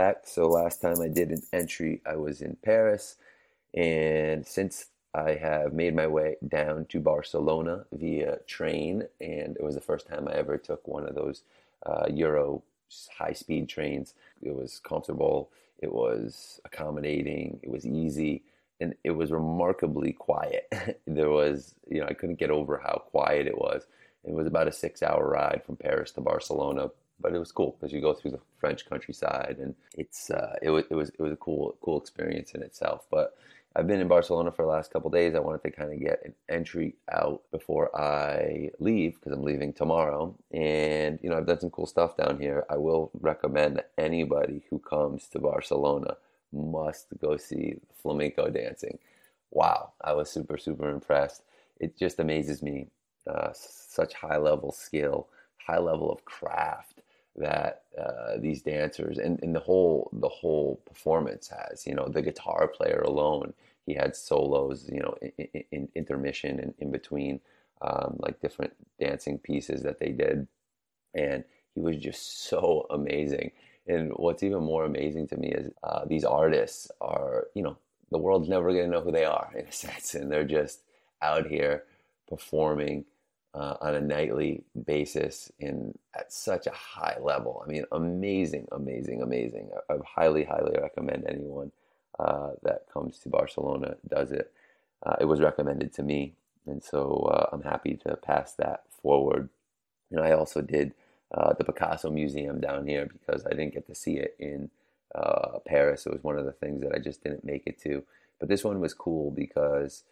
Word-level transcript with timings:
back. 0.00 0.22
So 0.24 0.48
last 0.48 0.80
time 0.80 1.02
I 1.02 1.08
did 1.08 1.30
an 1.30 1.42
entry, 1.52 2.00
I 2.06 2.16
was 2.16 2.40
in 2.40 2.56
Paris, 2.62 3.16
and 3.74 4.46
since 4.46 4.86
I 5.14 5.32
have 5.34 5.74
made 5.74 5.94
my 5.94 6.06
way 6.06 6.36
down 6.48 6.86
to 6.86 7.00
Barcelona 7.00 7.84
via 7.92 8.38
train, 8.46 8.94
and 9.20 9.56
it 9.58 9.62
was 9.62 9.74
the 9.74 9.88
first 9.90 10.06
time 10.08 10.26
I 10.26 10.32
ever 10.36 10.56
took 10.56 10.88
one 10.88 11.06
of 11.06 11.14
those 11.14 11.42
uh, 11.84 12.06
Euro 12.14 12.62
high 13.18 13.34
speed 13.34 13.68
trains. 13.68 14.14
It 14.40 14.54
was 14.54 14.80
comfortable, 14.82 15.50
it 15.80 15.92
was 15.92 16.62
accommodating, 16.64 17.60
it 17.62 17.70
was 17.70 17.84
easy, 17.86 18.42
and 18.80 18.94
it 19.04 19.10
was 19.10 19.30
remarkably 19.30 20.14
quiet. 20.14 20.66
there 21.06 21.28
was, 21.28 21.74
you 21.90 22.00
know, 22.00 22.06
I 22.06 22.14
couldn't 22.14 22.38
get 22.38 22.50
over 22.50 22.78
how 22.78 23.02
quiet 23.10 23.46
it 23.46 23.58
was. 23.58 23.82
It 24.24 24.32
was 24.32 24.46
about 24.46 24.68
a 24.68 24.72
six 24.72 25.02
hour 25.02 25.28
ride 25.28 25.62
from 25.66 25.76
Paris 25.76 26.10
to 26.12 26.22
Barcelona, 26.22 26.90
but 27.20 27.34
it 27.34 27.38
was 27.38 27.52
cool 27.52 27.76
because 27.78 27.92
you 27.92 28.00
go 28.00 28.14
through 28.14 28.32
the 28.32 28.40
French 28.58 28.88
countryside, 28.88 29.56
and 29.60 29.74
it's 29.96 30.30
uh, 30.30 30.56
it 30.62 30.70
was 30.70 30.84
it 30.90 30.94
was 30.94 31.10
it 31.10 31.20
was 31.20 31.32
a 31.32 31.36
cool 31.36 31.76
cool 31.82 32.00
experience 32.00 32.52
in 32.52 32.62
itself. 32.62 33.06
But 33.10 33.36
I've 33.76 33.86
been 33.86 34.00
in 34.00 34.08
Barcelona 34.08 34.50
for 34.50 34.62
the 34.62 34.68
last 34.68 34.92
couple 34.92 35.10
days. 35.10 35.34
I 35.34 35.38
wanted 35.38 35.62
to 35.62 35.70
kind 35.70 35.92
of 35.92 36.00
get 36.00 36.22
an 36.24 36.34
entry 36.48 36.96
out 37.12 37.42
before 37.52 37.94
I 37.96 38.70
leave 38.80 39.14
because 39.14 39.32
I'm 39.32 39.44
leaving 39.44 39.72
tomorrow. 39.72 40.34
And, 40.52 41.20
you 41.22 41.30
know, 41.30 41.36
I've 41.36 41.46
done 41.46 41.60
some 41.60 41.70
cool 41.70 41.86
stuff 41.86 42.16
down 42.16 42.40
here. 42.40 42.64
I 42.68 42.76
will 42.78 43.12
recommend 43.20 43.76
that 43.76 43.92
anybody 43.96 44.64
who 44.70 44.80
comes 44.80 45.28
to 45.28 45.38
Barcelona 45.38 46.16
must 46.52 47.06
go 47.20 47.36
see 47.36 47.76
flamenco 48.02 48.50
dancing. 48.50 48.98
Wow, 49.52 49.92
I 50.00 50.14
was 50.14 50.30
super, 50.30 50.58
super 50.58 50.90
impressed. 50.90 51.42
It 51.78 51.96
just 51.96 52.18
amazes 52.18 52.62
me. 52.62 52.88
Uh, 53.24 53.50
such 53.52 54.14
high 54.14 54.38
level 54.38 54.72
skill, 54.72 55.28
high 55.58 55.78
level 55.78 56.10
of 56.10 56.24
craft 56.24 56.99
that 57.40 57.82
uh, 57.98 58.38
these 58.38 58.62
dancers 58.62 59.18
and, 59.18 59.42
and 59.42 59.54
the 59.54 59.60
whole 59.60 60.10
the 60.12 60.28
whole 60.28 60.80
performance 60.86 61.48
has. 61.48 61.86
You 61.86 61.94
know, 61.94 62.08
the 62.08 62.22
guitar 62.22 62.68
player 62.68 63.02
alone, 63.04 63.54
he 63.86 63.94
had 63.94 64.16
solos. 64.16 64.88
You 64.92 65.00
know, 65.00 65.14
in, 65.38 65.64
in 65.72 65.88
intermission 65.94 66.60
and 66.60 66.74
in 66.78 66.90
between, 66.90 67.40
um, 67.82 68.16
like 68.20 68.40
different 68.40 68.74
dancing 69.00 69.38
pieces 69.38 69.82
that 69.82 70.00
they 70.00 70.10
did, 70.10 70.46
and 71.14 71.44
he 71.74 71.80
was 71.80 71.96
just 71.96 72.44
so 72.48 72.86
amazing. 72.90 73.52
And 73.86 74.12
what's 74.16 74.42
even 74.42 74.62
more 74.62 74.84
amazing 74.84 75.28
to 75.28 75.36
me 75.36 75.48
is 75.48 75.72
uh, 75.82 76.04
these 76.04 76.24
artists 76.24 76.90
are, 77.00 77.48
you 77.54 77.62
know, 77.62 77.76
the 78.10 78.18
world's 78.18 78.48
never 78.48 78.72
going 78.72 78.84
to 78.84 78.90
know 78.90 79.00
who 79.00 79.12
they 79.12 79.24
are 79.24 79.50
in 79.58 79.66
a 79.66 79.72
sense, 79.72 80.14
and 80.14 80.30
they're 80.30 80.44
just 80.44 80.82
out 81.22 81.46
here 81.46 81.84
performing 82.28 83.04
uh, 83.54 83.74
on 83.80 83.94
a 83.94 84.00
nightly 84.00 84.62
basis 84.86 85.50
in 85.58 85.96
at 86.14 86.32
such 86.32 86.66
a 86.66 86.72
high 86.72 87.16
level. 87.20 87.62
I 87.64 87.70
mean, 87.70 87.84
amazing, 87.92 88.68
amazing, 88.72 89.22
amazing. 89.22 89.70
I, 89.88 89.94
I 89.94 89.96
highly, 90.06 90.44
highly 90.44 90.76
recommend 90.80 91.24
anyone 91.26 91.72
uh, 92.18 92.50
that 92.62 92.86
comes 92.92 93.18
to 93.20 93.28
Barcelona 93.28 93.96
does 94.08 94.30
it. 94.30 94.52
Uh, 95.02 95.16
it 95.20 95.24
was 95.24 95.40
recommended 95.40 95.92
to 95.94 96.02
me, 96.02 96.34
and 96.66 96.82
so 96.82 97.30
uh, 97.32 97.48
I'm 97.52 97.62
happy 97.62 97.94
to 98.06 98.16
pass 98.16 98.52
that 98.54 98.84
forward. 99.02 99.48
And 100.10 100.20
I 100.20 100.32
also 100.32 100.60
did 100.60 100.92
uh, 101.32 101.54
the 101.54 101.64
Picasso 101.64 102.10
Museum 102.10 102.60
down 102.60 102.86
here 102.86 103.06
because 103.06 103.46
I 103.46 103.50
didn't 103.50 103.74
get 103.74 103.86
to 103.86 103.94
see 103.94 104.16
it 104.16 104.36
in 104.38 104.70
uh, 105.14 105.58
Paris. 105.66 106.06
It 106.06 106.12
was 106.12 106.22
one 106.22 106.38
of 106.38 106.44
the 106.44 106.52
things 106.52 106.82
that 106.82 106.92
I 106.94 106.98
just 106.98 107.22
didn't 107.22 107.44
make 107.44 107.62
it 107.66 107.80
to. 107.82 108.04
But 108.38 108.48
this 108.48 108.64
one 108.64 108.80
was 108.80 108.94
cool 108.94 109.30
because 109.30 110.04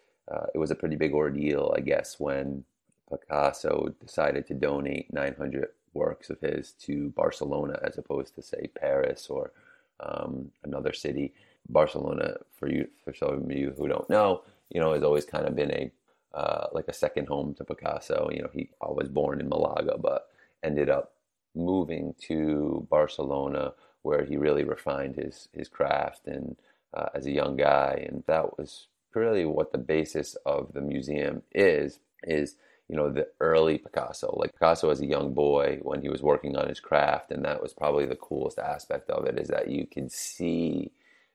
it 0.53 0.59
was 0.59 0.69
a 0.69 0.75
pretty 0.75 0.95
big 0.95 1.13
ordeal, 1.13 1.73
I 1.75 1.79
guess, 1.79 2.19
when 2.19 2.63
Picasso 3.09 3.93
decided 3.99 4.47
to 4.47 4.53
donate 4.53 5.13
900 5.13 5.69
works 5.93 6.29
of 6.29 6.39
his 6.39 6.73
to 6.73 7.09
Barcelona 7.09 7.79
as 7.83 7.97
opposed 7.97 8.35
to 8.35 8.41
say 8.41 8.69
Paris 8.79 9.27
or 9.29 9.51
um, 9.99 10.51
another 10.63 10.93
city. 10.93 11.33
Barcelona, 11.67 12.37
for 12.57 12.69
you, 12.69 12.87
for 13.03 13.13
some 13.13 13.29
of 13.29 13.51
you 13.51 13.73
who 13.77 13.87
don't 13.87 14.09
know, 14.09 14.43
you 14.69 14.79
know, 14.79 14.93
has 14.93 15.03
always 15.03 15.25
kind 15.25 15.45
of 15.45 15.55
been 15.55 15.71
a 15.71 15.91
uh, 16.33 16.67
like 16.73 16.87
a 16.87 16.93
second 16.93 17.27
home 17.27 17.53
to 17.55 17.63
Picasso. 17.63 18.29
You 18.31 18.43
know, 18.43 18.49
he 18.53 18.69
was 18.81 19.09
born 19.09 19.39
in 19.39 19.49
Malaga, 19.49 19.97
but 19.97 20.27
ended 20.63 20.89
up 20.89 21.13
moving 21.55 22.13
to 22.27 22.87
Barcelona, 22.89 23.73
where 24.03 24.23
he 24.23 24.37
really 24.37 24.63
refined 24.63 25.15
his 25.15 25.49
his 25.53 25.67
craft 25.67 26.27
and 26.27 26.55
uh, 26.93 27.07
as 27.13 27.25
a 27.25 27.31
young 27.31 27.57
guy, 27.57 28.05
and 28.07 28.23
that 28.27 28.57
was 28.57 28.87
really 29.13 29.45
what 29.45 29.71
the 29.71 29.77
basis 29.77 30.35
of 30.45 30.73
the 30.73 30.81
museum 30.81 31.41
is. 31.51 31.99
Is 32.23 32.55
you 32.89 32.95
know, 32.95 33.09
the 33.09 33.27
early 33.39 33.77
Picasso. 33.77 34.35
Like 34.35 34.53
Picasso 34.53 34.89
as 34.89 34.99
a 34.99 35.05
young 35.05 35.33
boy 35.33 35.79
when 35.83 36.01
he 36.01 36.09
was 36.09 36.23
working 36.23 36.57
on 36.57 36.67
his 36.67 36.79
craft, 36.79 37.31
and 37.31 37.45
that 37.45 37.61
was 37.61 37.73
probably 37.73 38.05
the 38.05 38.15
coolest 38.15 38.59
aspect 38.59 39.09
of 39.11 39.25
it 39.25 39.39
is 39.39 39.47
that 39.49 39.69
you 39.69 39.85
can 39.85 40.09
see 40.09 40.91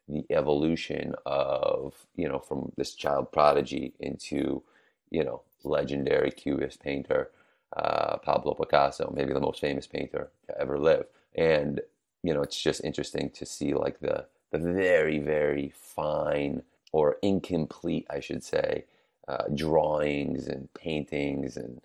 the 0.08 0.24
evolution 0.30 1.14
of, 1.24 1.94
you 2.16 2.28
know, 2.28 2.38
from 2.38 2.72
this 2.76 2.94
child 2.94 3.32
prodigy 3.32 3.94
into, 4.00 4.62
you 5.10 5.24
know, 5.24 5.42
legendary 5.62 6.30
cubist 6.30 6.82
painter, 6.82 7.30
uh, 7.76 8.18
Pablo 8.18 8.54
Picasso, 8.54 9.12
maybe 9.16 9.32
the 9.32 9.40
most 9.40 9.60
famous 9.60 9.86
painter 9.86 10.28
to 10.46 10.60
ever 10.60 10.78
live. 10.78 11.06
And, 11.36 11.80
you 12.22 12.34
know, 12.34 12.42
it's 12.42 12.60
just 12.60 12.84
interesting 12.84 13.30
to 13.30 13.46
see 13.46 13.74
like 13.74 14.00
the 14.00 14.26
the 14.50 14.58
very, 14.58 15.18
very 15.18 15.72
fine 15.74 16.62
or 16.92 17.16
incomplete, 17.22 18.06
I 18.08 18.20
should 18.20 18.44
say, 18.44 18.84
uh, 19.28 19.44
drawings 19.54 20.46
and 20.48 20.72
paintings, 20.74 21.56
and 21.56 21.80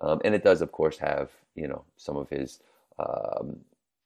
um, 0.00 0.20
and 0.24 0.34
it 0.34 0.44
does, 0.44 0.62
of 0.62 0.72
course, 0.72 0.98
have 0.98 1.30
you 1.54 1.68
know 1.68 1.84
some 1.96 2.16
of 2.16 2.28
his 2.28 2.60
um, 2.98 3.56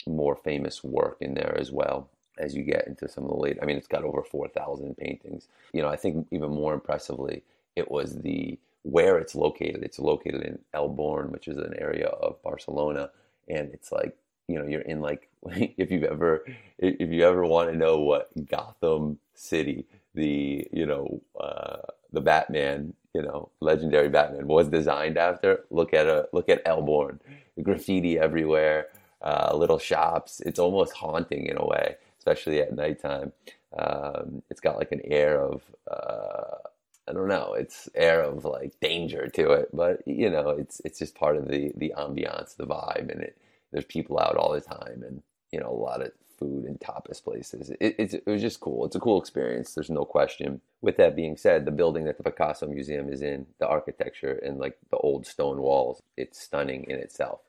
more 0.07 0.37
famous 0.37 0.85
work 0.85 1.19
in 1.21 1.35
there 1.35 1.57
as 1.59 1.73
well. 1.73 2.09
As 2.39 2.55
you 2.55 2.63
get 2.63 2.87
into 2.87 3.09
some 3.09 3.25
of 3.25 3.31
the 3.31 3.37
late, 3.37 3.59
I 3.63 3.65
mean, 3.65 3.77
it's 3.77 3.87
got 3.87 4.05
over 4.05 4.23
four 4.23 4.49
thousand 4.49 4.97
paintings. 4.97 5.49
You 5.73 5.83
know, 5.83 5.89
I 5.89 5.97
think 5.97 6.27
even 6.31 6.51
more 6.51 6.75
impressively, 6.75 7.43
it 7.77 7.91
was 7.91 8.19
the 8.21 8.59
where 8.83 9.19
it's 9.19 9.35
located. 9.35 9.83
It's 9.83 9.99
located 9.99 10.43
in 10.43 10.59
El 10.75 10.89
Born, 10.89 11.33
which 11.33 11.49
is 11.49 11.57
an 11.57 11.75
area 11.79 12.07
of 12.07 12.43
Barcelona, 12.43 13.11
and 13.49 13.71
it's 13.73 13.91
like 13.91 14.17
you 14.49 14.59
know 14.59 14.67
you're 14.67 14.83
in 14.83 15.01
like 15.01 15.29
if 15.47 15.91
you've 15.91 16.05
ever 16.05 16.45
if 16.79 17.11
you 17.11 17.25
ever 17.27 17.45
want 17.45 17.71
to 17.71 17.77
know 17.77 18.01
what 18.01 18.31
Gotham 18.47 19.19
City 19.35 19.87
the 20.15 20.67
you 20.73 20.87
know 20.87 21.21
uh, 21.39 21.79
the 22.13 22.21
Batman, 22.21 22.95
you 23.15 23.23
know, 23.23 23.51
legendary 23.61 24.09
Batman 24.09 24.47
was 24.47 24.69
designed 24.69 25.19
after. 25.19 25.65
Look 25.71 25.95
at 25.95 26.07
a 26.07 26.29
look 26.33 26.49
at 26.49 26.63
El 26.65 26.83
Born, 26.83 27.21
graffiti 27.63 28.19
everywhere, 28.19 28.89
uh, 29.23 29.55
little 29.57 29.79
shops. 29.79 30.41
It's 30.41 30.59
almost 30.59 30.93
haunting 30.93 31.47
in 31.47 31.57
a 31.59 31.67
way, 31.67 31.97
especially 32.19 32.61
at 32.61 32.75
nighttime. 32.75 33.33
Um, 33.79 34.43
it's 34.51 34.61
got 34.61 34.79
like 34.79 34.93
an 34.93 35.03
air 35.05 35.41
of 35.41 35.63
uh, 35.91 36.57
I 37.09 37.13
don't 37.13 37.29
know, 37.29 37.55
it's 37.55 37.89
air 37.95 38.23
of 38.23 38.45
like 38.45 38.79
danger 38.81 39.29
to 39.29 39.53
it, 39.53 39.71
but 39.73 40.07
you 40.07 40.29
know, 40.31 40.51
it's 40.51 40.81
it's 40.85 40.99
just 40.99 41.15
part 41.15 41.37
of 41.37 41.49
the 41.49 41.73
the 41.77 41.95
ambiance, 41.97 42.57
the 42.57 42.67
vibe, 42.67 43.11
and 43.11 43.23
it. 43.23 43.39
There's 43.73 43.85
people 43.85 44.19
out 44.19 44.37
all 44.37 44.53
the 44.53 44.61
time, 44.61 45.03
and 45.07 45.23
you 45.53 45.61
know, 45.61 45.71
a 45.71 45.73
lot 45.73 46.01
of 46.03 46.13
food 46.39 46.65
and 46.65 46.79
tapas 46.81 47.23
places. 47.23 47.71
It, 47.81 47.97
it 47.99 48.27
was 48.27 48.43
just 48.43 48.61
cool. 48.61 48.85
It's 48.87 48.97
a 48.97 49.01
cool 49.01 49.21
experience. 49.21 49.75
There's 49.75 49.91
no 49.91 50.05
question. 50.05 50.61
With 50.83 50.97
that 50.99 51.17
being 51.17 51.37
said, 51.37 51.65
the 51.65 51.71
building 51.71 52.05
that 52.05 52.17
the 52.19 52.25
Picasso 52.25 52.67
Museum 52.67 53.13
is 53.13 53.23
in, 53.23 53.47
the 53.59 53.67
architecture 53.67 54.41
and 54.45 54.59
like 54.59 54.79
the 54.91 54.99
old 54.99 55.27
stone 55.27 55.61
walls, 55.61 56.03
it's 56.17 56.41
stunning 56.41 56.85
in 56.89 56.97
itself. 56.97 57.41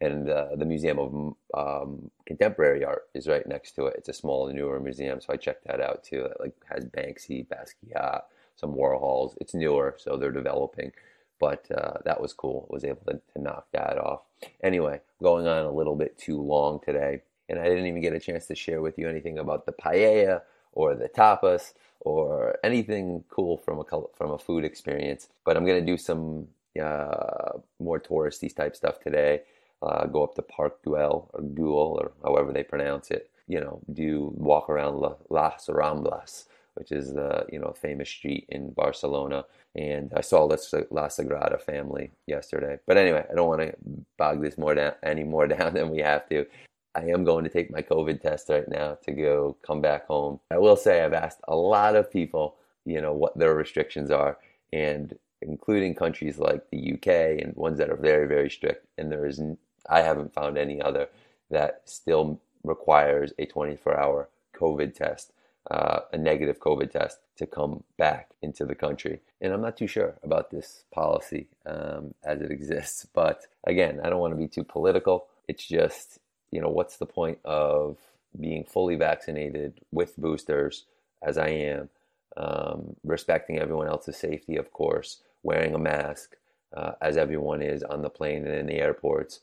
And 0.00 0.28
uh, 0.28 0.56
the 0.56 0.64
Museum 0.64 0.98
of 0.98 1.34
um, 1.54 2.10
Contemporary 2.26 2.84
Art 2.84 3.04
is 3.14 3.28
right 3.28 3.46
next 3.46 3.72
to 3.72 3.86
it. 3.86 3.94
It's 3.98 4.08
a 4.08 4.12
small, 4.12 4.52
newer 4.52 4.80
museum, 4.80 5.20
so 5.20 5.32
I 5.32 5.36
checked 5.36 5.66
that 5.66 5.80
out 5.80 6.04
too. 6.04 6.24
It 6.24 6.36
like 6.40 6.54
has 6.70 6.84
Banksy, 6.84 7.46
Basquiat, 7.46 8.22
some 8.56 8.74
Warhols. 8.74 9.34
It's 9.40 9.54
newer, 9.54 9.94
so 9.98 10.16
they're 10.16 10.32
developing 10.32 10.92
but 11.40 11.66
uh, 11.76 11.98
that 12.04 12.20
was 12.20 12.32
cool. 12.32 12.66
I 12.70 12.74
was 12.74 12.84
able 12.84 13.02
to, 13.08 13.20
to 13.34 13.42
knock 13.42 13.66
that 13.72 13.98
off. 13.98 14.22
Anyway, 14.62 15.00
going 15.22 15.46
on 15.46 15.64
a 15.64 15.70
little 15.70 15.96
bit 15.96 16.16
too 16.16 16.40
long 16.40 16.80
today 16.82 17.22
and 17.48 17.58
I 17.58 17.64
didn't 17.64 17.86
even 17.86 18.00
get 18.00 18.14
a 18.14 18.20
chance 18.20 18.46
to 18.46 18.54
share 18.54 18.80
with 18.80 18.98
you 18.98 19.08
anything 19.08 19.38
about 19.38 19.66
the 19.66 19.72
paella 19.72 20.42
or 20.72 20.94
the 20.94 21.08
tapas 21.08 21.72
or 22.00 22.58
anything 22.64 23.24
cool 23.30 23.56
from 23.58 23.78
a 23.78 23.84
from 24.14 24.30
a 24.32 24.38
food 24.38 24.64
experience. 24.64 25.28
But 25.44 25.56
I'm 25.56 25.66
gonna 25.66 25.80
do 25.80 25.96
some 25.96 26.48
uh, 26.80 27.58
more 27.78 28.00
touristy 28.00 28.54
type 28.54 28.76
stuff 28.76 29.00
today. 29.00 29.42
Uh, 29.82 30.06
go 30.06 30.22
up 30.22 30.34
to 30.34 30.42
Park 30.42 30.82
Güell 30.84 31.28
or 31.32 31.40
Güell 31.40 32.00
or 32.00 32.12
however 32.22 32.52
they 32.52 32.62
pronounce 32.62 33.10
it. 33.10 33.30
You 33.46 33.60
know, 33.60 33.80
do 33.92 34.32
walk 34.36 34.70
around 34.70 34.96
La, 34.96 35.14
Las 35.28 35.66
Ramblas, 35.66 36.46
which 36.74 36.90
is 36.92 37.12
the 37.12 37.46
you 37.50 37.58
know 37.58 37.72
famous 37.72 38.08
street 38.08 38.46
in 38.48 38.70
Barcelona. 38.72 39.44
And 39.76 40.12
I 40.16 40.20
saw 40.20 40.44
La 40.44 40.56
Sagrada 40.56 41.60
Familia 41.60 42.08
yesterday. 42.26 42.78
But 42.86 42.96
anyway, 42.96 43.24
I 43.30 43.34
don't 43.34 43.48
want 43.48 43.60
to 43.62 43.74
bog 44.16 44.40
this 44.40 44.56
more 44.56 44.74
down 44.74 44.92
any 45.02 45.24
more 45.24 45.46
down 45.54 45.74
than 45.74 45.90
we 45.90 45.98
have 45.98 46.28
to. 46.28 46.46
I 46.94 47.06
am 47.06 47.24
going 47.24 47.44
to 47.44 47.50
take 47.50 47.70
my 47.70 47.82
COVID 47.82 48.20
test 48.20 48.48
right 48.48 48.68
now 48.68 48.98
to 49.04 49.12
go 49.12 49.56
come 49.66 49.80
back 49.80 50.06
home. 50.06 50.40
I 50.50 50.58
will 50.58 50.76
say 50.76 51.02
I've 51.02 51.12
asked 51.12 51.40
a 51.48 51.56
lot 51.56 51.96
of 51.96 52.10
people, 52.10 52.56
you 52.84 53.00
know, 53.00 53.12
what 53.12 53.36
their 53.36 53.54
restrictions 53.54 54.10
are, 54.10 54.38
and 54.72 55.16
including 55.42 55.94
countries 55.94 56.38
like 56.38 56.70
the 56.70 56.94
UK 56.94 57.42
and 57.42 57.54
ones 57.56 57.78
that 57.78 57.90
are 57.90 57.96
very, 57.96 58.26
very 58.26 58.50
strict. 58.50 58.86
And 58.96 59.10
there 59.10 59.26
is, 59.26 59.40
I 59.88 60.00
haven't 60.00 60.34
found 60.34 60.56
any 60.56 60.80
other 60.80 61.08
that 61.50 61.82
still 61.84 62.40
requires 62.62 63.32
a 63.38 63.46
24 63.46 63.98
hour 63.98 64.28
COVID 64.56 64.94
test, 64.94 65.32
uh, 65.70 66.00
a 66.12 66.18
negative 66.18 66.58
COVID 66.60 66.90
test 66.90 67.18
to 67.36 67.46
come 67.46 67.82
back 67.98 68.30
into 68.42 68.64
the 68.64 68.74
country. 68.74 69.20
And 69.40 69.52
I'm 69.52 69.60
not 69.60 69.76
too 69.76 69.86
sure 69.86 70.14
about 70.22 70.50
this 70.50 70.84
policy 70.92 71.48
um, 71.66 72.14
as 72.24 72.40
it 72.40 72.50
exists. 72.50 73.06
But 73.12 73.46
again, 73.64 74.00
I 74.02 74.08
don't 74.08 74.20
want 74.20 74.32
to 74.32 74.38
be 74.38 74.48
too 74.48 74.64
political. 74.64 75.26
It's 75.48 75.66
just, 75.66 76.18
you 76.54 76.60
know, 76.60 76.68
what's 76.68 76.98
the 76.98 77.06
point 77.06 77.38
of 77.44 77.98
being 78.40 78.64
fully 78.64 78.94
vaccinated 78.94 79.80
with 79.90 80.16
boosters, 80.16 80.84
as 81.20 81.36
I 81.36 81.48
am, 81.48 81.88
um, 82.36 82.94
respecting 83.02 83.58
everyone 83.58 83.88
else's 83.88 84.16
safety, 84.16 84.56
of 84.56 84.72
course, 84.72 85.20
wearing 85.42 85.74
a 85.74 85.78
mask, 85.78 86.36
uh, 86.72 86.92
as 87.02 87.16
everyone 87.16 87.60
is 87.60 87.82
on 87.82 88.02
the 88.02 88.08
plane 88.08 88.46
and 88.46 88.54
in 88.54 88.66
the 88.66 88.80
airports, 88.80 89.40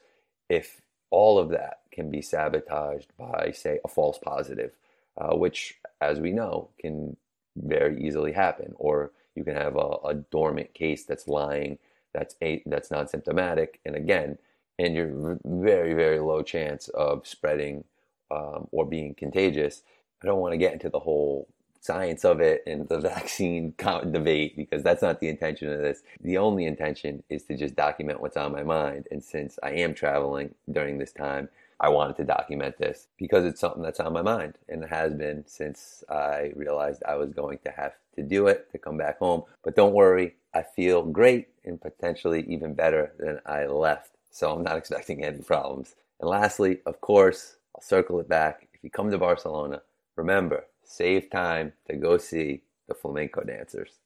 if 0.49 0.81
all 1.09 1.37
of 1.37 1.49
that 1.49 1.81
can 1.91 2.09
be 2.09 2.21
sabotaged 2.21 3.11
by, 3.17 3.51
say, 3.53 3.79
a 3.83 3.89
false 3.89 4.17
positive, 4.17 4.71
uh, 5.17 5.35
which, 5.35 5.79
as 5.99 6.21
we 6.21 6.31
know, 6.31 6.69
can 6.79 7.17
very 7.57 8.01
easily 8.01 8.31
happen, 8.31 8.73
or 8.77 9.11
you 9.35 9.43
can 9.43 9.55
have 9.55 9.75
a, 9.75 9.95
a 10.05 10.13
dormant 10.13 10.73
case 10.73 11.03
that's 11.03 11.27
lying, 11.27 11.77
that's 12.13 12.35
a, 12.41 12.63
that's 12.65 12.89
non 12.89 13.09
symptomatic, 13.09 13.81
and 13.85 13.97
again, 13.97 14.37
and 14.81 14.95
you're 14.95 15.39
very 15.45 15.93
very 15.93 16.19
low 16.19 16.41
chance 16.41 16.87
of 16.89 17.27
spreading 17.27 17.83
um, 18.31 18.67
or 18.71 18.85
being 18.85 19.13
contagious. 19.13 19.83
I 20.23 20.27
don't 20.27 20.39
want 20.39 20.53
to 20.53 20.57
get 20.57 20.73
into 20.73 20.89
the 20.89 20.99
whole 20.99 21.47
science 21.81 22.23
of 22.23 22.39
it 22.39 22.63
and 22.67 22.87
the 22.87 22.99
vaccine 23.13 23.73
debate 23.77 24.55
because 24.55 24.83
that's 24.83 25.01
not 25.01 25.19
the 25.19 25.27
intention 25.27 25.71
of 25.71 25.79
this. 25.79 26.01
The 26.21 26.37
only 26.37 26.65
intention 26.65 27.23
is 27.29 27.43
to 27.45 27.57
just 27.57 27.75
document 27.75 28.21
what's 28.21 28.37
on 28.37 28.51
my 28.51 28.63
mind. 28.63 29.07
And 29.11 29.23
since 29.23 29.57
I 29.63 29.71
am 29.71 29.93
traveling 29.93 30.53
during 30.71 30.97
this 30.97 31.11
time, 31.11 31.49
I 31.79 31.89
wanted 31.89 32.15
to 32.17 32.23
document 32.23 32.77
this 32.77 33.07
because 33.17 33.43
it's 33.43 33.59
something 33.59 33.81
that's 33.81 33.99
on 33.99 34.13
my 34.13 34.21
mind 34.21 34.59
and 34.69 34.85
has 34.85 35.15
been 35.15 35.43
since 35.47 36.03
I 36.07 36.51
realized 36.55 37.01
I 37.07 37.15
was 37.15 37.33
going 37.33 37.57
to 37.65 37.71
have 37.71 37.93
to 38.15 38.21
do 38.21 38.47
it 38.47 38.71
to 38.71 38.77
come 38.77 38.97
back 38.97 39.17
home. 39.17 39.43
But 39.63 39.75
don't 39.75 39.93
worry, 39.93 40.35
I 40.53 40.61
feel 40.61 41.01
great 41.01 41.47
and 41.65 41.81
potentially 41.81 42.45
even 42.47 42.75
better 42.75 43.13
than 43.17 43.39
I 43.47 43.65
left. 43.65 44.11
So 44.31 44.51
I'm 44.51 44.63
not 44.63 44.77
expecting 44.77 45.23
any 45.23 45.39
problems. 45.39 45.95
And 46.19 46.29
lastly, 46.29 46.79
of 46.85 47.01
course, 47.01 47.57
I'll 47.75 47.83
circle 47.83 48.19
it 48.19 48.29
back. 48.29 48.67
If 48.73 48.83
you 48.83 48.89
come 48.89 49.11
to 49.11 49.17
Barcelona, 49.17 49.81
remember, 50.15 50.65
save 50.83 51.29
time 51.29 51.73
to 51.89 51.97
go 51.97 52.17
see 52.17 52.63
the 52.87 52.95
flamenco 52.95 53.43
dancers. 53.43 53.99